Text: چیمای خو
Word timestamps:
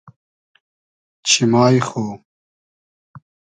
چیمای 1.27 1.79
خو 1.87 2.05